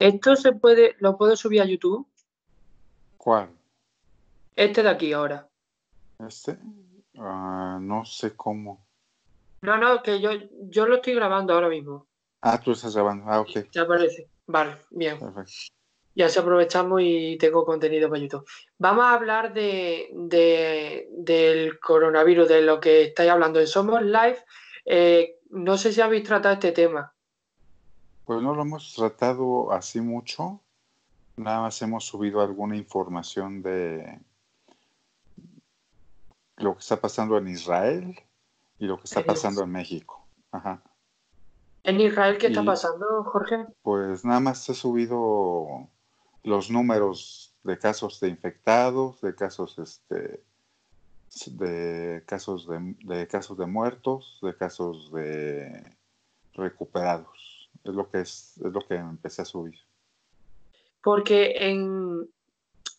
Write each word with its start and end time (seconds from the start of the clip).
¿Esto 0.00 0.34
se 0.34 0.52
puede, 0.52 0.96
lo 0.98 1.16
puedo 1.18 1.36
subir 1.36 1.60
a 1.60 1.66
YouTube? 1.66 2.06
¿Cuál? 3.18 3.50
Este 4.56 4.82
de 4.82 4.88
aquí 4.88 5.12
ahora. 5.12 5.46
¿Este? 6.26 6.56
Ah, 7.18 7.78
no 7.80 8.04
sé 8.06 8.34
cómo. 8.34 8.84
No, 9.60 9.76
no, 9.76 10.02
que 10.02 10.20
yo, 10.20 10.30
yo 10.70 10.86
lo 10.86 10.96
estoy 10.96 11.14
grabando 11.14 11.52
ahora 11.52 11.68
mismo. 11.68 12.06
Ah, 12.40 12.58
tú 12.58 12.72
estás 12.72 12.94
grabando. 12.94 13.24
Ah, 13.28 13.40
ok. 13.40 13.50
Ya 13.72 13.82
aparece. 13.82 14.26
Vale, 14.46 14.76
bien. 14.90 15.18
Perfecto. 15.18 15.52
Ya 16.14 16.28
se 16.30 16.40
aprovechamos 16.40 17.00
y 17.04 17.36
tengo 17.38 17.64
contenido 17.66 18.08
para 18.08 18.22
YouTube. 18.22 18.46
Vamos 18.78 19.04
a 19.04 19.12
hablar 19.14 19.52
de, 19.52 20.08
de- 20.14 21.08
del 21.12 21.78
coronavirus, 21.78 22.48
de 22.48 22.62
lo 22.62 22.80
que 22.80 23.02
estáis 23.02 23.30
hablando 23.30 23.60
en 23.60 23.66
Somos 23.66 24.02
Live. 24.02 24.38
Eh, 24.86 25.36
no 25.50 25.76
sé 25.76 25.92
si 25.92 26.00
habéis 26.00 26.24
tratado 26.24 26.54
este 26.54 26.72
tema. 26.72 27.14
Pues 28.30 28.42
no 28.42 28.54
lo 28.54 28.62
hemos 28.62 28.94
tratado 28.94 29.72
así 29.72 30.00
mucho. 30.00 30.60
Nada 31.36 31.62
más 31.62 31.82
hemos 31.82 32.04
subido 32.04 32.40
alguna 32.40 32.76
información 32.76 33.60
de 33.60 34.20
lo 36.58 36.74
que 36.74 36.78
está 36.78 37.00
pasando 37.00 37.36
en 37.38 37.48
Israel 37.48 38.16
y 38.78 38.86
lo 38.86 38.98
que 38.98 39.06
está 39.06 39.24
pasando 39.24 39.64
en 39.64 39.72
México. 39.72 40.24
Ajá. 40.52 40.80
¿En 41.82 42.00
Israel 42.00 42.38
qué 42.38 42.46
está 42.46 42.62
Y- 42.62 42.66
pasando, 42.66 43.24
Jorge? 43.24 43.66
Pues 43.82 44.24
nada 44.24 44.38
más 44.38 44.68
he 44.68 44.74
subido 44.74 45.88
los 46.44 46.70
números 46.70 47.56
de 47.64 47.80
casos 47.80 48.20
de 48.20 48.28
infectados, 48.28 49.20
de 49.22 49.34
casos 49.34 49.76
este 49.80 50.40
de 51.48 52.22
casos 52.26 52.68
de, 52.68 52.94
de 53.02 53.26
casos 53.26 53.58
de 53.58 53.66
muertos, 53.66 54.38
de 54.40 54.56
casos 54.56 55.10
de 55.10 55.96
recuperados. 56.54 57.49
Es 57.84 57.94
lo 57.94 58.08
que 58.10 58.20
es, 58.20 58.56
es 58.58 58.72
lo 58.72 58.80
que 58.80 58.94
empecé 58.94 59.42
a 59.42 59.46
subir. 59.46 59.78
Porque 61.02 61.54
en, 61.56 62.28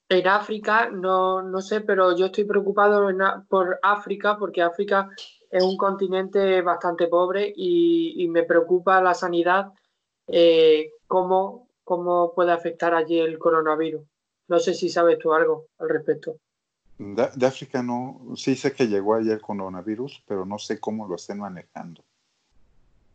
en 0.10 0.28
África, 0.28 0.90
no, 0.90 1.42
no 1.42 1.62
sé, 1.62 1.82
pero 1.82 2.16
yo 2.18 2.28
estoy 2.28 2.46
preocupado 2.46 3.10
en 3.10 3.20
por 3.48 3.80
África, 3.84 4.38
porque 4.38 4.62
África 4.62 5.10
es 5.50 5.64
un 5.64 5.78
continente 5.78 6.62
bastante 6.62 7.08
pobre 7.08 7.54
y, 7.56 8.24
y 8.24 8.28
me 8.28 8.44
preocupa 8.44 9.02
la 9.02 9.14
sanidad, 9.14 9.72
eh, 10.28 10.92
cómo, 11.08 11.68
cómo 11.84 12.34
puede 12.34 12.52
afectar 12.52 12.94
allí 12.94 13.20
el 13.20 13.38
coronavirus. 13.38 14.02
No 14.48 14.60
sé 14.60 14.74
si 14.74 14.90
sabes 14.90 15.20
tú 15.20 15.34
algo 15.34 15.68
al 15.78 15.90
respecto. 15.90 16.38
De, 16.98 17.30
de 17.36 17.46
África 17.46 17.82
no, 17.84 18.22
sí 18.36 18.56
sé 18.56 18.74
que 18.74 18.88
llegó 18.88 19.16
ayer 19.16 19.34
el 19.34 19.42
coronavirus, 19.42 20.24
pero 20.26 20.46
no 20.46 20.58
sé 20.58 20.80
cómo 20.80 21.08
lo 21.08 21.16
estén 21.16 21.40
manejando. 21.40 22.04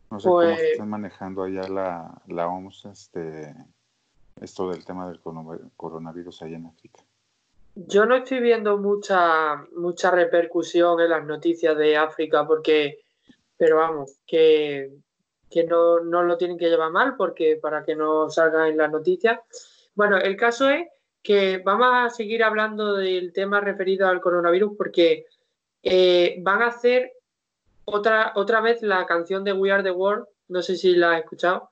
No 0.09 0.19
sé 0.19 0.29
Pues- 0.29 0.49
cómo 0.55 0.61
estén 0.69 0.89
manejando 0.89 1.43
allá 1.43 1.67
la, 1.67 2.21
la 2.27 2.47
OMS, 2.47 2.85
este, 2.85 3.53
esto 4.41 4.69
del 4.69 4.85
tema 4.85 5.07
del 5.09 5.21
coronav- 5.21 5.69
coronavirus 5.75 6.41
allá 6.43 6.55
en 6.57 6.67
África. 6.67 7.03
Yo 7.75 8.05
no 8.05 8.15
estoy 8.15 8.39
viendo 8.39 8.77
mucha, 8.77 9.67
mucha 9.75 10.09
repercusión 10.11 10.99
en 10.99 11.09
las 11.09 11.25
noticias 11.25 11.77
de 11.77 11.95
África 11.97 12.47
porque, 12.47 13.01
pero 13.55 13.77
vamos, 13.77 14.17
que, 14.25 14.91
que 15.49 15.63
no, 15.65 15.99
no 15.99 16.23
lo 16.23 16.37
tienen 16.37 16.57
que 16.57 16.69
llevar 16.69 16.91
mal 16.91 17.15
porque 17.15 17.57
para 17.61 17.83
que 17.83 17.95
no 17.95 18.29
salga 18.29 18.67
en 18.67 18.77
las 18.77 18.89
noticias. 18.91 19.39
Bueno, 19.93 20.17
el 20.17 20.35
caso 20.37 20.69
es 20.69 20.87
que 21.21 21.59
vamos 21.59 21.87
a 21.91 22.09
seguir 22.09 22.43
hablando 22.43 22.95
del 22.95 23.31
tema 23.33 23.59
referido 23.59 24.07
al 24.07 24.21
coronavirus 24.21 24.73
porque 24.77 25.25
eh, 25.83 26.37
van 26.41 26.61
a 26.63 26.67
hacer 26.67 27.11
otra, 27.89 28.33
otra 28.35 28.59
vez 28.61 28.81
la 28.81 29.05
canción 29.05 29.43
de 29.45 29.53
We 29.53 29.71
Are 29.71 29.81
the 29.81 29.91
World, 29.91 30.25
no 30.49 30.61
sé 30.61 30.75
si 30.75 30.93
la 30.95 31.13
has 31.13 31.19
escuchado 31.23 31.71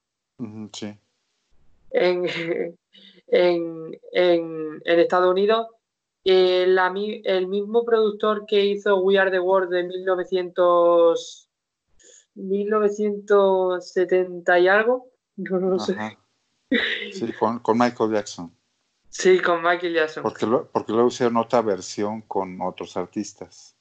sí. 0.73 0.97
en, 1.91 2.25
en, 3.27 3.99
en- 4.13 4.81
en 4.85 4.99
Estados 4.99 5.29
Unidos. 5.31 5.67
Eh, 6.23 6.65
la 6.67 6.91
el 6.95 7.47
mismo 7.47 7.83
productor 7.85 8.45
que 8.47 8.63
hizo 8.65 8.97
We 9.01 9.19
Are 9.19 9.29
the 9.29 9.39
World 9.39 9.69
de 9.71 9.83
1900, 9.83 11.49
1970 12.35 14.59
y 14.59 14.67
algo, 14.67 15.07
no 15.35 15.59
lo 15.59 15.79
sé. 15.79 15.95
Sí, 17.13 17.31
con, 17.33 17.59
con 17.59 17.77
Michael 17.77 18.11
Jackson. 18.13 18.51
Sí, 19.09 19.39
con 19.39 19.61
Michael 19.61 19.93
Jackson. 19.93 20.23
Porque, 20.23 20.45
lo- 20.45 20.67
porque 20.71 20.93
luego 20.93 21.09
hicieron 21.09 21.37
otra 21.37 21.61
versión 21.61 22.21
con 22.21 22.59
otros 22.61 22.95
artistas. 22.97 23.74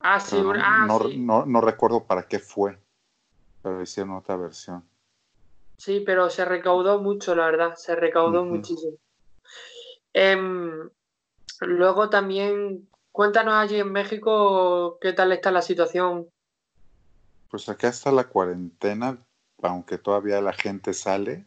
Ah, 0.00 0.20
sí, 0.20 0.36
no, 0.40 0.52
ah, 0.54 0.86
no, 0.86 0.98
sí. 1.00 1.18
no- 1.18 1.46
no 1.46 1.60
recuerdo 1.60 2.04
para 2.04 2.28
qué 2.28 2.38
fue, 2.38 2.78
pero 3.62 3.82
hicieron 3.82 4.12
otra 4.16 4.36
versión. 4.36 4.88
Sí, 5.78 6.00
pero 6.04 6.28
se 6.30 6.44
recaudó 6.44 7.00
mucho, 7.00 7.34
la 7.34 7.46
verdad, 7.46 7.74
se 7.76 7.94
recaudó 7.94 8.44
muchísimo. 8.44 8.96
Em, 10.12 10.90
luego 11.60 12.10
también, 12.10 12.88
cuéntanos 13.12 13.54
allí 13.54 13.78
en 13.78 13.92
México 13.92 14.98
qué 15.00 15.12
tal 15.12 15.32
está 15.32 15.50
la 15.50 15.62
situación. 15.62 16.28
Pues 17.50 17.68
acá 17.68 17.88
está 17.88 18.10
la 18.12 18.24
cuarentena, 18.28 19.24
aunque 19.62 19.98
todavía 19.98 20.40
la 20.40 20.52
gente 20.52 20.92
sale, 20.92 21.46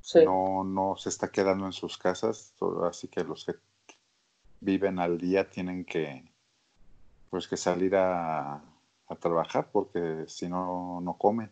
Sí. 0.00 0.24
no, 0.24 0.64
no 0.64 0.96
se 0.96 1.08
está 1.10 1.30
quedando 1.30 1.66
en 1.66 1.72
sus 1.72 1.96
casas, 1.98 2.54
así 2.84 3.08
que 3.08 3.22
los 3.24 3.44
que 3.44 3.54
viven 4.60 4.98
al 4.98 5.18
día 5.18 5.48
tienen 5.50 5.84
que, 5.84 6.31
pues 7.32 7.48
que 7.48 7.56
salir 7.56 7.96
a, 7.96 8.56
a 9.08 9.16
trabajar, 9.18 9.70
porque 9.72 10.24
si 10.28 10.50
no, 10.50 11.00
no 11.00 11.16
comen. 11.16 11.50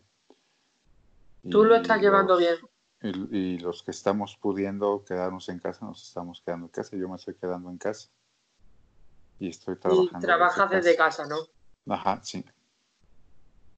Tú 1.49 1.65
lo 1.65 1.75
Y 1.75 1.81
estás 1.81 1.99
llevando 1.99 2.37
bien. 2.37 2.55
Y, 3.01 3.35
y 3.35 3.57
los 3.57 3.81
que 3.81 3.89
estamos 3.89 4.37
pudiendo 4.37 5.03
quedarnos 5.03 5.49
en 5.49 5.57
casa, 5.57 5.83
nos 5.83 6.07
estamos 6.07 6.43
quedando 6.45 6.67
en 6.67 6.71
casa. 6.71 6.95
Yo 6.95 7.09
me 7.09 7.15
estoy 7.15 7.33
quedando 7.33 7.71
en 7.71 7.79
casa. 7.79 8.09
Y 9.39 9.49
estoy 9.49 9.73
Y 9.73 9.77
trabajando. 9.79 10.19
trabajas 10.19 10.69
desde 10.69 10.95
casa, 10.95 11.25
¿no? 11.25 11.37
Ajá, 11.91 12.19
sí. 12.23 12.45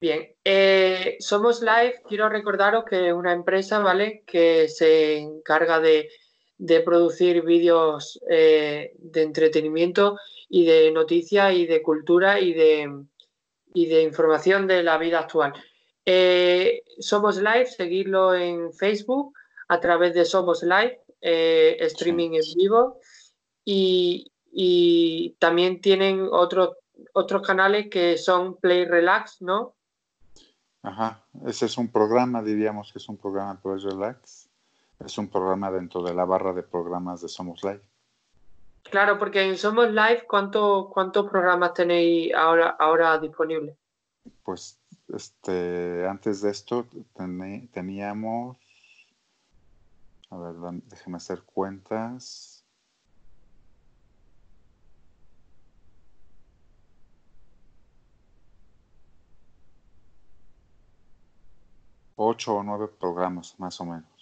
Bien, 0.01 0.27
eh, 0.43 1.15
Somos 1.21 1.61
Live, 1.61 2.01
quiero 2.09 2.27
recordaros 2.27 2.83
que 2.83 3.07
es 3.07 3.13
una 3.13 3.31
empresa, 3.31 3.79
¿vale? 3.79 4.23
Que 4.27 4.67
se 4.67 5.19
encarga 5.19 5.79
de, 5.79 6.09
de 6.57 6.81
producir 6.81 7.43
vídeos 7.43 8.19
eh, 8.29 8.93
de 8.99 9.21
entretenimiento 9.21 10.17
y 10.53 10.65
de 10.65 10.91
noticias 10.91 11.51
y 11.55 11.65
de 11.65 11.81
cultura 11.81 12.39
y 12.39 12.53
de, 12.53 13.05
y 13.73 13.87
de 13.87 14.03
información 14.03 14.67
de 14.67 14.83
la 14.83 14.99
vida 14.99 15.21
actual. 15.21 15.51
Eh, 16.05 16.83
Somos 16.99 17.37
Live, 17.37 17.65
seguirlo 17.65 18.35
en 18.35 18.71
Facebook 18.71 19.33
a 19.67 19.79
través 19.79 20.13
de 20.13 20.25
Somos 20.25 20.61
Live, 20.61 20.99
eh, 21.21 21.77
streaming 21.79 22.33
en 22.33 22.43
vivo 22.55 22.99
y, 23.65 24.31
y 24.51 25.35
también 25.39 25.81
tienen 25.81 26.27
otros 26.31 26.77
otros 27.13 27.41
canales 27.41 27.89
que 27.89 28.15
son 28.19 28.57
Play 28.57 28.85
Relax, 28.85 29.41
¿no? 29.41 29.73
Ajá. 30.83 31.25
Ese 31.47 31.65
es 31.65 31.79
un 31.79 31.91
programa, 31.91 32.43
diríamos 32.43 32.93
que 32.93 32.99
es 32.99 33.09
un 33.09 33.17
programa 33.17 33.59
Play 33.59 33.79
Relax. 33.79 34.49
Es 35.03 35.17
un 35.17 35.29
programa 35.29 35.71
dentro 35.71 36.03
de 36.03 36.13
la 36.13 36.25
barra 36.25 36.53
de 36.53 36.61
programas 36.61 37.21
de 37.21 37.27
Somos 37.27 37.63
Live. 37.63 37.81
Claro, 38.93 39.17
porque 39.17 39.41
en 39.41 39.57
Somos 39.57 39.89
Live, 39.89 40.27
¿cuántos 40.27 40.89
cuántos 40.89 41.27
programas 41.27 41.73
tenéis 41.73 42.31
ahora, 42.35 42.75
ahora 42.77 43.17
disponibles? 43.17 43.75
Pues 44.43 44.79
este, 45.07 46.07
antes 46.07 46.43
de 46.43 46.51
esto 46.51 46.85
teníamos. 47.73 48.55
A 50.29 50.37
ver, 50.37 50.53
déjeme 50.85 51.17
hacer 51.17 51.41
cuentas. 51.41 52.63
Ocho 62.15 62.57
o 62.57 62.63
nueve 62.63 62.89
programas, 62.99 63.59
más 63.59 63.81
o 63.81 63.85
menos. 63.85 64.12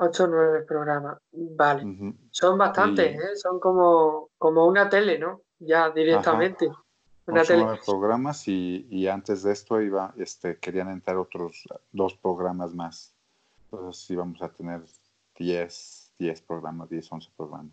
Ocho 0.00 0.24
o 0.24 0.26
nueve 0.28 0.62
programas. 0.62 1.18
Vale. 1.32 1.84
Ujú. 1.84 2.14
Son 2.30 2.56
bastantes, 2.58 3.14
Y- 3.14 3.18
¿eh? 3.18 3.36
Son 3.36 3.60
como, 3.60 4.30
como 4.38 4.66
una 4.66 4.88
tele, 4.88 5.18
¿no? 5.18 5.42
Ya 5.58 5.90
directamente. 5.90 6.66
Una 7.26 7.42
Ocho 7.42 7.52
o 7.52 7.56
tele. 7.56 7.64
nueve 7.64 7.80
programas 7.84 8.48
y, 8.48 8.86
y 8.90 9.06
antes 9.08 9.42
de 9.42 9.52
esto 9.52 9.80
iba, 9.80 10.14
este, 10.16 10.56
querían 10.58 10.88
entrar 10.88 11.16
otros 11.18 11.64
dos 11.92 12.14
programas 12.14 12.74
más. 12.74 13.14
Entonces 13.70 14.10
íbamos 14.10 14.40
a 14.42 14.48
tener 14.48 14.80
10, 15.38 16.12
10 16.18 16.42
programas, 16.42 16.88
10, 16.88 17.12
11 17.12 17.28
programas. 17.36 17.72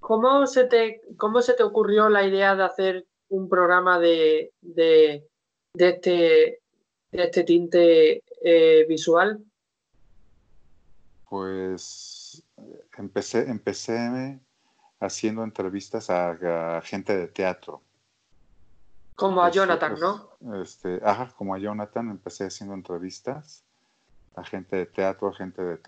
¿Cómo 0.00 0.46
se 0.46 0.64
te, 0.64 1.00
cómo 1.16 1.40
se 1.42 1.54
te 1.54 1.62
ocurrió 1.62 2.08
la 2.08 2.24
idea 2.26 2.54
de 2.54 2.64
hacer 2.64 3.06
un 3.28 3.48
programa 3.48 3.98
de, 3.98 4.52
de, 4.60 5.26
de 5.74 5.88
este, 5.88 6.60
de 7.12 7.22
este 7.24 7.44
tinte 7.44 8.22
eh, 8.42 8.84
visual? 8.88 9.42
Pues 11.32 12.44
empecé, 12.98 13.48
empecé 13.48 14.38
haciendo 15.00 15.44
entrevistas 15.44 16.10
a, 16.10 16.76
a 16.76 16.82
gente 16.82 17.16
de 17.16 17.26
teatro. 17.26 17.80
Como 19.16 19.40
a 19.40 19.46
Pues, 19.46 19.54
Jonathan, 19.54 19.92
pues, 19.92 20.02
¿no? 20.02 20.62
Este, 20.62 21.00
ajá, 21.02 21.32
como 21.34 21.54
a 21.54 21.58
Jonathan, 21.58 22.10
empecé 22.10 22.44
haciendo 22.44 22.74
entrevistas 22.74 23.64
a 24.36 24.44
gente 24.44 24.76
de 24.76 24.84
teatro, 24.84 25.28
a 25.28 25.34
gente 25.34 25.62
de, 25.62 25.80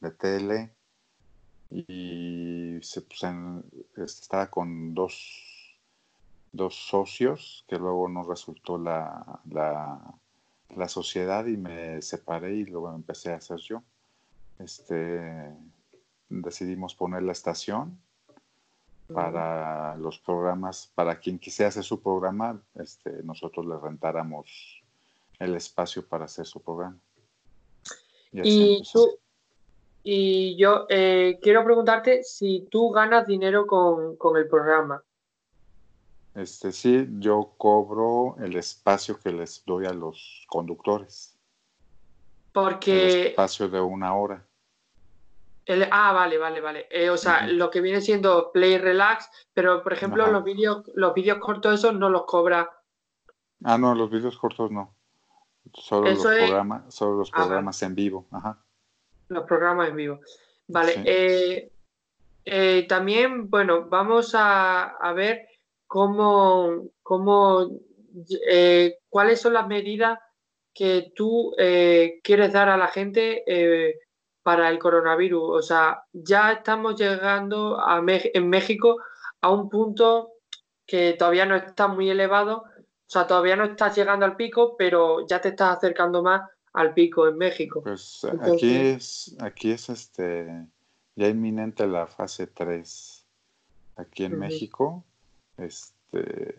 de 0.00 0.10
tele, 0.10 0.70
y 1.70 2.78
se, 2.82 3.00
pues, 3.00 4.20
estaba 4.20 4.50
con 4.50 4.92
dos, 4.92 5.78
dos 6.52 6.74
socios 6.74 7.64
que 7.66 7.78
luego 7.78 8.06
no 8.06 8.22
resultó 8.24 8.76
la, 8.76 9.40
la, 9.48 9.98
la, 10.76 10.88
sociedad 10.88 11.46
y 11.46 11.56
me 11.56 12.02
separé 12.02 12.54
y 12.54 12.66
luego 12.66 12.94
empecé 12.94 13.32
a 13.32 13.36
hacer 13.36 13.60
yo. 13.60 13.82
Este, 14.62 15.54
decidimos 16.28 16.94
poner 16.94 17.22
la 17.22 17.32
estación 17.32 17.98
para 19.12 19.96
los 19.96 20.18
programas, 20.18 20.92
para 20.94 21.18
quien 21.18 21.38
quisiera 21.38 21.68
hacer 21.68 21.82
su 21.82 22.00
programa, 22.00 22.62
este, 22.76 23.22
nosotros 23.24 23.66
le 23.66 23.76
rentáramos 23.76 24.82
el 25.38 25.56
espacio 25.56 26.06
para 26.06 26.26
hacer 26.26 26.46
su 26.46 26.60
programa. 26.60 26.96
Y, 28.32 28.82
tú, 28.92 29.18
y 30.04 30.56
yo 30.56 30.86
eh, 30.88 31.40
quiero 31.42 31.64
preguntarte 31.64 32.22
si 32.22 32.68
tú 32.70 32.90
ganas 32.90 33.26
dinero 33.26 33.66
con, 33.66 34.36
el 34.36 34.48
programa. 34.48 35.02
Este 36.36 36.70
sí, 36.70 37.08
yo 37.18 37.54
cobro 37.56 38.36
el 38.38 38.54
espacio 38.56 39.18
que 39.18 39.32
les 39.32 39.64
doy 39.64 39.86
a 39.86 39.92
los 39.92 40.46
conductores. 40.48 41.36
Porque. 42.52 43.22
El 43.22 43.26
espacio 43.28 43.68
de 43.68 43.80
una 43.80 44.14
hora. 44.14 44.46
Ah, 45.90 46.12
vale, 46.12 46.38
vale, 46.38 46.60
vale. 46.60 46.86
Eh, 46.90 47.10
o 47.10 47.16
sea, 47.16 47.46
lo 47.46 47.70
que 47.70 47.80
viene 47.80 48.00
siendo 48.00 48.50
Play 48.52 48.78
Relax, 48.78 49.30
pero 49.52 49.82
por 49.82 49.92
ejemplo, 49.92 50.26
los 50.30 50.44
vídeos 50.44 50.90
los 50.94 51.14
vídeos 51.14 51.38
cortos 51.38 51.74
esos 51.74 51.94
no 51.94 52.08
los 52.08 52.24
cobra. 52.24 52.70
Ah, 53.64 53.78
no, 53.78 53.94
los 53.94 54.10
vídeos 54.10 54.38
cortos 54.38 54.70
no. 54.70 54.94
Solo 55.74 56.10
los 56.10 56.22
programas, 56.22 56.94
solo 56.94 57.18
los 57.18 57.30
programas 57.30 57.82
en 57.82 57.94
vivo. 57.94 58.26
Ajá 58.30 58.58
los 59.30 59.44
programas 59.46 59.88
en 59.88 59.96
vivo. 59.96 60.20
Vale. 60.66 61.02
Eh, 61.04 61.72
eh, 62.44 62.86
también, 62.88 63.48
bueno, 63.48 63.86
vamos 63.88 64.32
a, 64.34 65.12
ver 65.14 65.46
cómo, 65.86 66.90
cómo 67.02 67.70
cuáles 69.08 69.40
son 69.40 69.54
las 69.54 69.66
medidas 69.66 70.18
que 70.74 71.12
tú 71.14 71.54
quieres 72.22 72.52
dar 72.52 72.68
a 72.68 72.76
la 72.76 72.88
gente 72.88 73.44
para 74.50 74.68
el 74.68 74.80
coronavirus. 74.80 75.58
O 75.58 75.62
sea, 75.62 76.02
ya 76.12 76.50
estamos 76.50 77.00
llegando 77.00 77.78
a 77.78 78.02
en 78.04 78.48
México 78.48 78.96
a 79.40 79.48
un 79.48 79.68
punto 79.68 80.32
que 80.84 81.12
todavía 81.16 81.46
no 81.46 81.54
está 81.54 81.86
muy 81.86 82.10
elevado. 82.10 82.64
O 82.66 83.06
sea, 83.06 83.28
todavía 83.28 83.54
no 83.54 83.62
estás 83.62 83.94
llegando 83.94 84.26
al 84.26 84.34
pico, 84.34 84.74
pero 84.76 85.24
ya 85.24 85.40
te 85.40 85.50
estás 85.50 85.76
acercando 85.76 86.20
más 86.20 86.50
al 86.72 86.92
pico 86.94 87.28
en 87.28 87.38
México. 87.38 87.80
Pues 87.80 88.26
aquí 88.40 88.74
es, 88.74 89.36
aquí 89.38 89.70
es 89.70 89.88
este, 89.88 90.66
ya 91.14 91.28
inminente 91.28 91.86
la 91.86 92.08
fase 92.08 92.48
3. 92.48 93.24
Aquí 93.98 94.24
en 94.24 94.36
México, 94.36 95.04
este, 95.58 96.56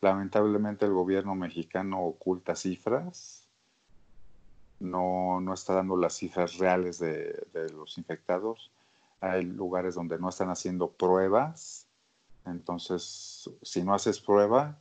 lamentablemente 0.00 0.86
el 0.86 0.92
gobierno 0.92 1.34
mexicano 1.34 2.06
oculta 2.06 2.56
cifras, 2.56 3.43
no, 4.84 5.40
no 5.40 5.54
está 5.54 5.74
dando 5.74 5.96
las 5.96 6.14
cifras 6.14 6.58
reales 6.58 6.98
de, 6.98 7.44
los 7.72 7.98
infectados. 7.98 8.70
Hay 9.20 9.44
lugares 9.44 9.94
donde 9.94 10.18
no 10.18 10.28
están 10.28 10.50
haciendo 10.50 10.90
pruebas, 10.90 11.86
entonces 12.44 13.50
si 13.62 13.82
no 13.82 13.94
haces 13.94 14.20
prueba, 14.20 14.78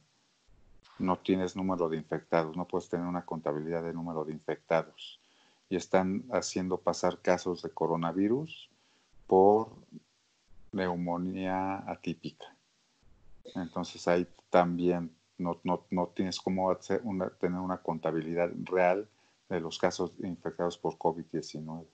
no 0.99 1.17
tienes 1.17 1.55
número 1.55 1.89
de 1.89 1.97
infectados, 1.97 2.55
no 2.55 2.67
puedes 2.67 2.89
tener 2.89 3.07
una 3.07 3.25
contabilidad 3.25 3.83
de 3.83 3.93
número 3.93 4.25
de 4.25 4.33
infectados. 4.33 5.19
Y 5.69 5.75
están 5.75 6.25
haciendo 6.31 6.77
pasar 6.77 7.19
casos 7.19 7.63
de 7.63 7.69
coronavirus 7.69 8.69
por 9.25 9.69
neumonía 10.71 11.77
atípica. 11.89 12.45
Entonces 13.55 14.07
ahí 14.07 14.27
también 14.49 15.15
no, 15.37 15.59
tienes 16.13 16.39
cómo 16.39 16.69
hacer 16.69 17.01
una, 17.03 17.29
tener 17.29 17.59
una 17.59 17.77
contabilidad 17.77 18.51
real 18.63 19.07
de 19.53 19.61
los 19.61 19.77
casos 19.77 20.11
infectados 20.23 20.77
por 20.77 20.97
COVID-19. 20.97 21.85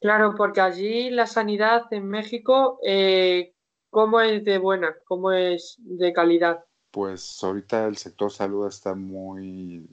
Claro, 0.00 0.34
porque 0.36 0.60
allí 0.60 1.10
la 1.10 1.26
sanidad 1.26 1.92
en 1.92 2.08
México, 2.08 2.78
eh, 2.84 3.52
¿cómo 3.90 4.20
es 4.20 4.44
de 4.44 4.58
buena? 4.58 4.94
¿Cómo 5.06 5.32
es 5.32 5.76
de 5.78 6.12
calidad? 6.12 6.64
pues 6.90 7.42
ahorita 7.42 7.86
el 7.86 7.96
sector 7.96 8.30
salud 8.30 8.66
está 8.66 8.94
muy, 8.94 9.88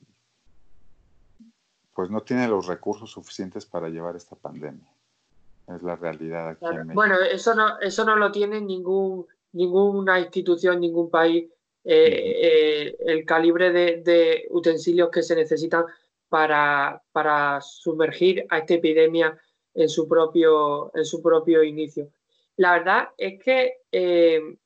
pues 1.93 2.09
no 2.09 2.21
tiene 2.21 2.47
los 2.47 2.67
recursos 2.67 3.11
suficientes 3.11 3.65
para 3.65 3.89
llevar 3.89 4.15
esta 4.15 4.35
pandemia. 4.35 4.89
Es 5.67 5.81
la 5.81 5.95
realidad 5.95 6.49
aquí 6.49 6.65
en 6.65 6.77
México. 6.77 6.93
Bueno, 6.93 7.15
eso 7.19 7.55
no, 7.55 7.79
eso 7.79 8.05
no 8.05 8.15
lo 8.15 8.31
tiene 8.31 8.61
ningún, 8.61 9.25
ninguna 9.53 10.19
institución, 10.19 10.79
ningún 10.79 11.09
país. 11.09 11.49
Eh, 11.83 12.87
eh, 12.87 12.95
el 13.05 13.25
calibre 13.25 13.71
de, 13.71 14.47
utensilios 14.49 15.09
que 15.11 15.21
se 15.21 15.35
necesitan 15.35 15.85
para, 16.35 17.01
para, 17.13 17.61
sumergir 17.61 18.45
a 18.49 18.57
esta 18.57 18.73
epidemia 18.73 19.39
en 19.73 19.87
su 19.87 20.05
propio, 20.05 20.91
en 20.93 21.05
su 21.05 21.21
propio 21.21 21.63
inicio. 21.63 22.09
La 22.57 22.73
verdad 22.73 23.07
es 23.17 23.41
que 23.41 23.77
eh, 23.89 24.57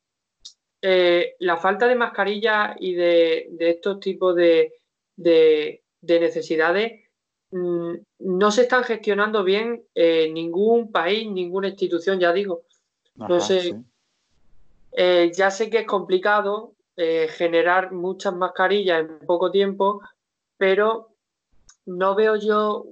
eh, 0.82 1.36
la 1.38 1.56
falta 1.58 1.86
de 1.86 1.94
mascarilla 1.94 2.74
y 2.76 2.94
de, 2.94 3.54
estos 3.60 4.00
tipos 4.00 4.34
de, 4.34 4.72
necesidades 6.02 7.04
mm, 7.52 7.94
no 8.18 8.50
se 8.50 8.62
están 8.62 8.82
gestionando 8.82 9.44
bien 9.44 9.84
en 9.94 10.34
ningún 10.34 10.90
país, 10.90 11.30
ninguna 11.30 11.68
institución, 11.68 12.18
ya 12.18 12.32
digo. 12.32 12.62
no 13.14 13.38
sé. 13.38 13.80
Eh, 14.90 15.30
ya 15.32 15.52
sé 15.52 15.70
que 15.70 15.78
es 15.78 15.86
complicado 15.86 16.74
eh, 16.96 17.28
generar 17.28 17.92
muchas 17.92 18.34
mascarillas 18.34 19.02
en 19.02 19.20
poco 19.24 19.52
tiempo, 19.52 20.00
pero 20.56 21.09
no 21.86 22.14
veo 22.14 22.36
yo 22.36 22.82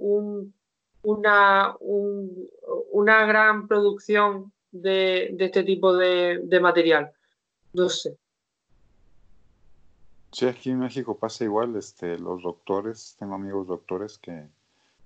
una, 1.03 1.77
una 1.81 3.27
gran 3.27 3.69
producción 3.69 4.53
de, 4.71 5.35
este 5.39 5.63
tipo 5.65 5.97
de 5.97 6.61
material. 6.61 7.13
No 7.73 7.89
sé. 7.89 8.19
Sí, 10.31 10.47
aquí 10.47 10.71
en 10.71 10.81
México 10.81 11.17
pasa 11.17 11.45
igual, 11.45 11.75
este, 11.77 12.19
los 12.19 12.43
doctores, 12.43 13.17
tengo 13.19 13.35
amigos 13.35 13.67
doctores 13.67 14.19
que, 14.19 14.47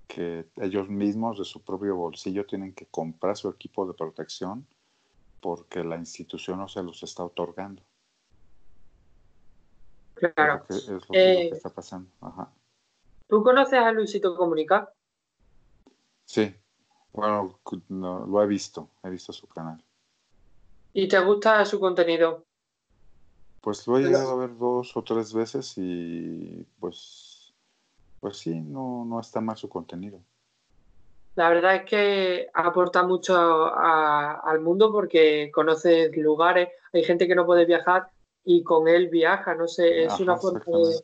que 0.08 0.46
ellos 0.56 0.88
mismos 0.88 1.38
de 1.38 1.44
su 1.44 1.62
propio 1.62 1.96
bolsillo 1.96 2.44
tienen 2.44 2.74
que 2.74 2.86
comprar 2.86 3.36
su 3.36 3.48
equipo 3.48 3.86
de 3.86 3.94
protección 3.94 4.66
porque 5.40 5.84
la 5.84 5.96
institución 5.96 6.58
no 6.58 6.68
se 6.68 6.82
los 6.82 7.02
está 7.02 7.24
otorgando. 7.24 7.82
Claro. 10.14 10.64
Es 10.68 10.88
lo 10.88 11.00
que, 11.00 11.18
eh, 11.18 11.48
está 11.52 11.70
pasando. 11.70 12.10
¿Tú 13.28 13.42
conoces 13.42 13.78
a 13.78 13.92
Luisito 13.92 14.36
Comunica? 14.36 14.92
Sí, 16.24 16.54
bueno, 17.12 17.58
lo 17.88 18.42
he 18.42 18.46
visto, 18.46 18.88
he 19.02 19.10
visto 19.10 19.32
su 19.32 19.46
canal. 19.46 19.82
¿Y 20.92 21.08
te 21.08 21.18
gusta 21.20 21.64
su 21.64 21.80
contenido? 21.80 22.44
Pues 23.60 23.86
lo 23.86 23.98
he 23.98 24.02
llegado 24.02 24.32
a 24.32 24.36
ver 24.36 24.56
dos 24.56 24.96
o 24.96 25.02
tres 25.02 25.32
veces 25.32 25.74
y 25.76 26.66
pues, 26.80 27.54
pues 28.20 28.38
sí, 28.38 28.60
no, 28.60 29.04
no 29.04 29.20
está 29.20 29.40
mal 29.40 29.56
su 29.56 29.68
contenido. 29.68 30.20
La 31.34 31.48
verdad 31.48 31.76
es 31.76 31.84
que 31.84 32.48
aporta 32.52 33.02
mucho 33.04 33.34
al 33.34 34.60
mundo 34.60 34.92
porque 34.92 35.50
conoce 35.52 36.10
lugares, 36.16 36.68
hay 36.92 37.04
gente 37.04 37.26
que 37.26 37.34
no 37.34 37.46
puede 37.46 37.64
viajar 37.64 38.08
y 38.44 38.62
con 38.62 38.88
él 38.88 39.08
viaja, 39.08 39.54
no 39.54 39.66
sé, 39.68 40.04
es 40.04 40.20
una 40.20 40.36
forma 40.36 40.60
de... 40.60 41.00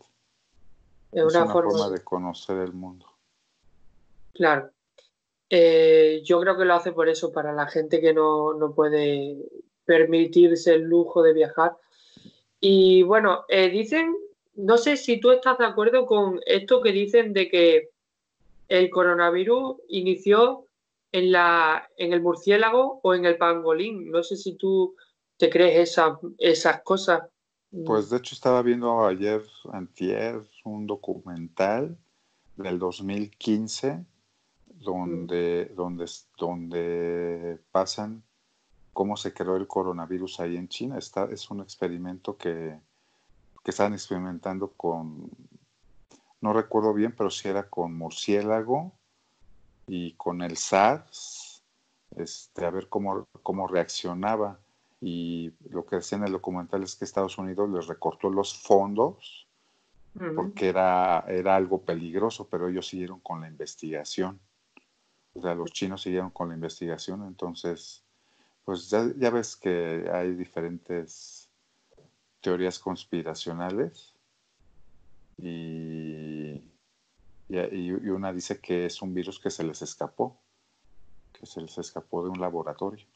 Es 1.12 1.24
una, 1.24 1.46
forma... 1.46 1.88
de 1.90 2.02
conocer 2.04 2.58
el 2.58 2.72
mundo. 2.72 3.06
Claro. 4.34 4.70
Eh, 5.50 6.20
yo 6.24 6.40
creo 6.40 6.56
que 6.56 6.64
lo 6.64 6.74
hace 6.74 6.92
por 6.92 7.08
eso, 7.08 7.32
para 7.32 7.52
la 7.52 7.66
gente 7.66 8.00
que 8.00 8.12
no, 8.12 8.52
no 8.54 8.74
puede 8.74 9.36
permitirse 9.84 10.74
el 10.74 10.82
lujo 10.82 11.22
de 11.22 11.32
viajar, 11.32 11.76
y 12.60 13.02
bueno, 13.02 13.44
eh, 13.48 13.70
dicen, 13.70 14.16
no 14.54 14.76
sé 14.76 14.96
si 14.96 15.20
tú 15.20 15.30
estás 15.30 15.58
de 15.58 15.66
acuerdo 15.66 16.06
con 16.06 16.40
esto 16.46 16.82
que 16.82 16.92
dicen 16.92 17.32
de 17.32 17.48
que 17.48 17.90
el 18.68 18.90
coronavirus 18.90 19.76
inició 19.88 20.66
en, 21.12 21.32
la, 21.32 21.88
en 21.96 22.12
el 22.12 22.20
murciélago 22.20 23.00
o 23.02 23.14
en 23.14 23.24
el 23.24 23.36
pangolín. 23.36 24.10
No 24.10 24.22
sé 24.22 24.36
si 24.36 24.54
tú 24.54 24.96
te 25.36 25.48
crees 25.48 25.90
esas, 25.90 26.18
esas 26.38 26.82
cosas. 26.82 27.22
Pues 27.84 28.08
de 28.08 28.16
hecho 28.16 28.34
estaba 28.34 28.62
viendo 28.62 29.06
ayer, 29.06 29.42
antier, 29.72 30.42
un 30.64 30.86
documental 30.86 31.98
del 32.56 32.78
2015 32.78 34.04
donde, 34.66 35.66
donde, 35.76 36.06
donde 36.38 37.58
pasan 37.70 38.22
cómo 38.92 39.16
se 39.16 39.32
creó 39.32 39.56
el 39.56 39.66
coronavirus 39.66 40.40
ahí 40.40 40.56
en 40.56 40.68
China. 40.68 40.98
Está, 40.98 41.26
es 41.26 41.50
un 41.50 41.60
experimento 41.60 42.36
que, 42.36 42.78
que 43.62 43.70
están 43.70 43.92
experimentando 43.92 44.72
con, 44.72 45.30
no 46.40 46.52
recuerdo 46.52 46.94
bien, 46.94 47.14
pero 47.16 47.30
si 47.30 47.48
era 47.48 47.68
con 47.68 47.96
murciélago 47.96 48.92
y 49.86 50.12
con 50.12 50.42
el 50.42 50.56
SARS, 50.56 51.62
este, 52.16 52.64
a 52.64 52.70
ver 52.70 52.88
cómo, 52.88 53.26
cómo 53.42 53.66
reaccionaba. 53.66 54.58
Y 55.00 55.52
lo 55.70 55.86
que 55.86 55.96
decía 55.96 56.18
en 56.18 56.24
el 56.24 56.32
documental 56.32 56.82
es 56.82 56.96
que 56.96 57.04
Estados 57.04 57.38
Unidos 57.38 57.70
les 57.70 57.86
recortó 57.86 58.30
los 58.30 58.56
fondos 58.58 59.48
porque 60.34 60.68
era, 60.68 61.24
era 61.28 61.54
algo 61.54 61.82
peligroso, 61.82 62.48
pero 62.48 62.68
ellos 62.68 62.88
siguieron 62.88 63.20
con 63.20 63.40
la 63.40 63.48
investigación. 63.48 64.40
O 65.34 65.40
sea, 65.40 65.54
los 65.54 65.70
chinos 65.72 66.02
siguieron 66.02 66.30
con 66.30 66.48
la 66.48 66.54
investigación, 66.54 67.24
entonces, 67.26 68.02
pues 68.64 68.90
ya, 68.90 69.06
ya 69.16 69.30
ves 69.30 69.54
que 69.54 70.10
hay 70.12 70.34
diferentes 70.34 71.48
teorías 72.40 72.78
conspiracionales 72.78 74.14
y, 75.36 76.60
y, 77.48 77.90
una 77.90 78.32
dice 78.32 78.60
que 78.60 78.86
es 78.86 79.00
un 79.00 79.14
virus 79.14 79.38
que 79.38 79.50
se 79.50 79.62
les 79.62 79.82
escapó, 79.82 80.36
que 81.32 81.46
se 81.46 81.60
les 81.60 81.78
escapó 81.78 82.24
de 82.24 82.30
un 82.30 82.40
laboratorio. 82.40 83.06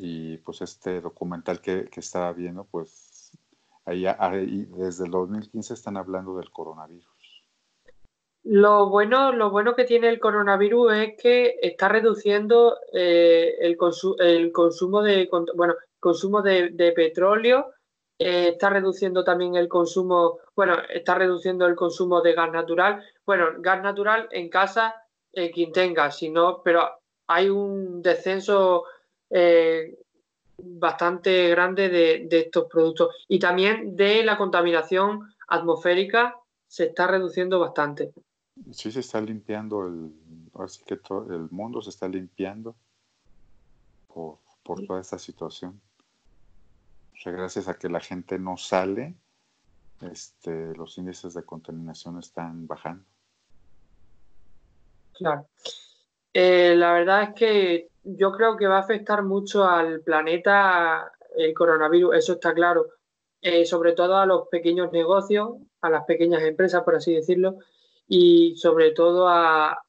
Y 0.00 0.36
pues 0.38 0.62
este 0.62 1.00
documental 1.00 1.60
que, 1.60 1.86
que 1.90 1.98
estaba 1.98 2.32
viendo, 2.32 2.64
pues 2.64 3.32
ahí, 3.84 4.06
ahí, 4.06 4.64
desde 4.76 5.06
el 5.06 5.10
2015 5.10 5.74
están 5.74 5.96
hablando 5.96 6.36
del 6.36 6.50
coronavirus. 6.50 7.08
Lo 8.44 8.88
bueno, 8.88 9.32
lo 9.32 9.50
bueno 9.50 9.74
que 9.74 9.84
tiene 9.84 10.08
el 10.08 10.20
coronavirus 10.20 10.92
es 10.92 11.20
que 11.20 11.56
está 11.60 11.88
reduciendo 11.88 12.76
eh, 12.92 13.56
el, 13.60 13.76
el, 14.20 14.52
consumo 14.52 15.02
de 15.02 15.28
bueno, 15.56 15.74
consumo 15.98 16.42
de, 16.42 16.70
de 16.70 16.92
petróleo 16.92 17.72
eh, 18.20 18.50
está 18.50 18.70
reduciendo 18.70 19.24
también 19.24 19.56
el 19.56 19.68
consumo, 19.68 20.38
bueno, 20.54 20.76
está 20.88 21.16
reduciendo 21.16 21.66
el 21.66 21.74
consumo 21.74 22.20
de 22.20 22.34
gas 22.34 22.52
natural. 22.52 23.04
Bueno, 23.26 23.46
gas 23.58 23.82
natural 23.82 24.28
en 24.30 24.48
casa, 24.48 24.94
quien 25.52 25.72
tenga, 25.72 26.10
si 26.10 26.30
no, 26.30 26.62
pero 26.62 26.88
hay 27.28 27.48
un 27.48 28.02
descenso 28.02 28.84
eh, 29.30 29.98
bastante 30.56 31.48
grande 31.50 31.88
de, 31.88 32.28
estos 32.30 32.66
productos 32.66 33.14
y 33.28 33.38
también 33.38 33.96
de 33.96 34.24
la 34.24 34.36
contaminación 34.36 35.34
atmosférica 35.46 36.36
se 36.66 36.86
está 36.86 37.06
reduciendo 37.06 37.60
bastante. 37.60 38.12
Sí, 38.72 38.90
se 38.90 39.00
está 39.00 39.20
limpiando 39.20 39.86
el, 39.86 40.12
así 40.54 40.82
que 40.84 40.96
todo, 40.96 41.32
el 41.32 41.48
mundo 41.50 41.80
se 41.80 41.90
está 41.90 42.08
limpiando 42.08 42.74
por, 44.08 44.38
por 44.62 44.84
toda 44.84 45.00
esta 45.00 45.18
situación 45.18 45.80
gracias 47.32 47.68
a 47.68 47.74
que 47.74 47.88
la 47.88 48.00
gente 48.00 48.38
no 48.38 48.56
sale, 48.56 49.14
este, 50.00 50.74
los 50.74 50.96
índices 50.98 51.34
de 51.34 51.42
contaminación 51.42 52.18
están 52.18 52.66
bajando. 52.66 53.04
Claro. 55.14 55.46
Eh, 56.32 56.74
la 56.76 56.92
verdad 56.92 57.22
es 57.24 57.34
que 57.34 57.87
yo 58.04 58.32
creo 58.32 58.56
que 58.56 58.66
va 58.66 58.76
a 58.76 58.80
afectar 58.80 59.22
mucho 59.22 59.64
al 59.64 60.00
planeta 60.00 61.12
el 61.36 61.54
coronavirus, 61.54 62.16
eso 62.16 62.32
está 62.34 62.54
claro. 62.54 62.86
Eh, 63.40 63.64
sobre 63.64 63.92
todo 63.92 64.16
a 64.16 64.26
los 64.26 64.48
pequeños 64.48 64.90
negocios, 64.90 65.50
a 65.80 65.90
las 65.90 66.04
pequeñas 66.04 66.42
empresas, 66.42 66.82
por 66.82 66.96
así 66.96 67.14
decirlo, 67.14 67.58
y 68.08 68.56
sobre 68.56 68.90
todo 68.90 69.28
a, 69.28 69.80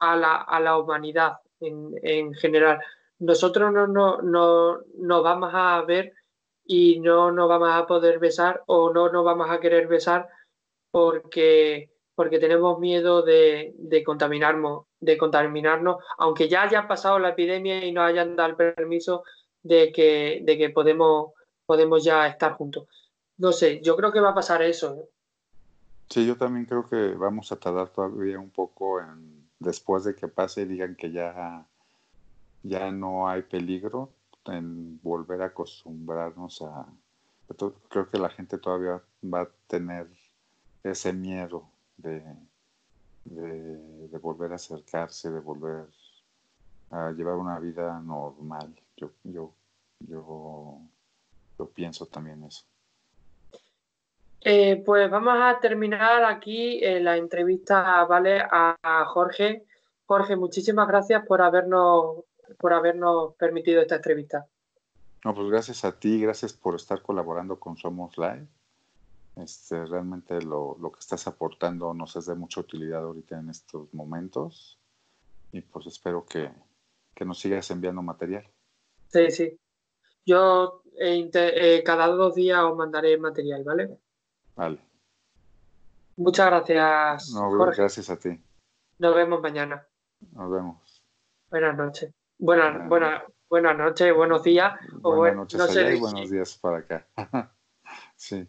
la, 0.00 0.78
humanidad 0.78 1.38
en, 1.60 1.94
en 2.02 2.32
general 2.34 2.78
nosotros 3.18 3.72
no, 3.72 3.86
no, 3.86 4.22
no, 4.22 4.78
nos 4.96 5.22
vamos 5.22 5.50
a 5.52 5.82
ver 5.82 6.14
y 6.64 7.00
no 7.00 7.32
nos 7.32 7.48
vamos 7.48 7.70
a 7.72 7.86
poder 7.86 8.18
besar 8.18 8.62
o 8.66 8.92
no 8.92 9.10
nos 9.10 9.24
vamos 9.24 9.50
a 9.50 9.58
querer 9.58 9.88
besar 9.88 10.28
porque, 10.90 11.90
porque 12.18 12.40
tenemos 12.40 12.80
miedo 12.80 13.22
de, 13.22 13.76
de, 13.78 14.02
contaminarnos, 14.02 14.86
de 14.98 15.16
contaminarnos, 15.16 16.02
aunque 16.16 16.48
ya 16.48 16.64
haya 16.64 16.88
pasado 16.88 17.20
la 17.20 17.28
epidemia 17.28 17.84
y 17.84 17.92
nos 17.92 18.08
hayan 18.08 18.34
dado 18.34 18.50
el 18.50 18.56
permiso 18.56 19.22
de 19.62 19.92
que, 19.92 20.40
de 20.42 20.58
que 20.58 20.70
podemos, 20.70 21.30
podemos 21.64 22.02
ya 22.02 22.26
estar 22.26 22.54
juntos. 22.54 22.88
No 23.36 23.52
sé, 23.52 23.80
yo 23.82 23.94
creo 23.94 24.10
que 24.10 24.18
va 24.18 24.30
a 24.30 24.34
pasar 24.34 24.62
eso. 24.62 25.10
Sí, 26.10 26.26
yo 26.26 26.36
también 26.36 26.64
creo 26.66 26.88
que 26.88 27.14
vamos 27.14 27.52
a 27.52 27.56
tardar 27.60 27.90
todavía 27.90 28.40
un 28.40 28.50
poco 28.50 28.98
en, 28.98 29.48
después 29.60 30.02
de 30.02 30.16
que 30.16 30.26
pase 30.26 30.62
y 30.62 30.64
digan 30.64 30.96
que 30.96 31.12
ya 31.12 31.68
ya 32.64 32.90
no 32.90 33.28
hay 33.28 33.42
peligro 33.42 34.10
en 34.46 35.00
volver 35.04 35.40
a 35.42 35.46
acostumbrarnos 35.46 36.62
a... 36.62 36.84
Creo 37.88 38.10
que 38.10 38.18
la 38.18 38.30
gente 38.30 38.58
todavía 38.58 39.00
va 39.22 39.42
a 39.42 39.48
tener 39.68 40.08
ese 40.82 41.12
miedo 41.12 41.70
de, 41.98 42.22
de, 43.24 44.18
volver 44.18 44.52
a 44.52 44.56
acercarse, 44.56 45.30
de 45.30 45.40
volver 45.40 45.84
a 46.90 47.10
llevar 47.12 47.34
una 47.34 47.58
vida 47.58 48.00
normal. 48.00 48.74
Yo, 48.96 49.12
yo, 49.24 49.52
yo, 50.00 50.80
yo 51.58 51.66
pienso 51.68 52.06
también 52.06 52.42
eso. 52.44 52.64
Eh, 54.40 54.82
pues 54.86 55.10
vamos 55.10 55.34
a 55.38 55.60
terminar 55.60 56.24
aquí 56.24 56.82
eh, 56.82 57.00
la 57.00 57.16
entrevista 57.16 58.04
¿vale? 58.06 58.40
a 58.40 59.04
Jorge. 59.06 59.66
Jorge, 60.06 60.36
muchísimas 60.36 60.88
gracias 60.88 61.26
por 61.26 61.42
habernos 61.42 62.24
por 62.56 62.72
habernos 62.72 63.34
permitido 63.34 63.82
esta 63.82 63.96
entrevista. 63.96 64.46
No, 65.24 65.34
pues 65.34 65.48
gracias 65.50 65.84
a 65.84 65.98
ti, 65.98 66.20
gracias 66.20 66.52
por 66.52 66.76
estar 66.76 67.02
colaborando 67.02 67.58
con 67.58 67.76
Somos 67.76 68.16
Live. 68.16 68.46
Este, 69.42 69.86
realmente 69.86 70.40
lo, 70.42 70.76
lo, 70.80 70.90
que 70.90 71.00
estás 71.00 71.26
aportando 71.26 71.94
nos 71.94 72.16
es 72.16 72.26
de 72.26 72.34
mucha 72.34 72.60
utilidad 72.60 73.04
ahorita 73.04 73.38
en 73.38 73.50
estos 73.50 73.92
momentos 73.94 74.78
y 75.52 75.60
pues 75.60 75.86
espero 75.86 76.26
que, 76.26 76.50
que 77.14 77.24
nos 77.24 77.38
sigas 77.38 77.70
enviando 77.70 78.02
material. 78.02 78.46
Sí, 79.08 79.30
sí. 79.30 79.58
Yo 80.26 80.82
eh, 80.98 81.30
eh, 81.32 81.82
cada 81.84 82.06
dos 82.08 82.34
días 82.34 82.62
os 82.64 82.76
mandaré 82.76 83.16
material, 83.18 83.64
¿vale? 83.64 83.98
Vale. 84.56 84.78
Muchas 86.16 86.46
gracias. 86.46 87.30
No, 87.32 87.50
gracias 87.50 88.10
a 88.10 88.18
ti. 88.18 88.40
Nos 88.98 89.14
vemos 89.14 89.40
mañana. 89.40 89.86
Nos 90.32 90.50
vemos. 90.50 91.04
Buenas 91.48 91.76
noches. 91.76 92.12
Buenas, 92.38 92.88
buenas, 92.88 93.22
buenas 93.48 93.78
noches, 93.78 94.14
buenos 94.14 94.42
días. 94.42 94.74
Buenas 95.00 95.36
noches 95.36 95.58
no 95.58 95.64
allá 95.64 95.92
y 95.92 96.00
buenos 96.00 96.30
días 96.30 96.58
para 96.58 96.78
acá. 96.78 97.06
sí. 98.16 98.48